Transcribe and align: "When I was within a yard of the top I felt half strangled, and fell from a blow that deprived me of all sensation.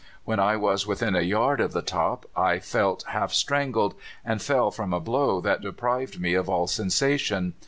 "When 0.25 0.39
I 0.39 0.55
was 0.57 0.87
within 0.87 1.15
a 1.15 1.21
yard 1.21 1.61
of 1.61 1.73
the 1.73 1.83
top 1.83 2.25
I 2.35 2.57
felt 2.57 3.03
half 3.09 3.31
strangled, 3.33 3.93
and 4.25 4.41
fell 4.41 4.71
from 4.71 4.93
a 4.93 4.99
blow 4.99 5.39
that 5.41 5.61
deprived 5.61 6.19
me 6.19 6.33
of 6.33 6.49
all 6.49 6.65
sensation. 6.65 7.53